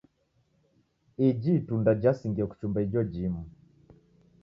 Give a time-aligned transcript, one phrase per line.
[1.27, 3.41] Iji itunda jasingie kuchumba ijo jimu.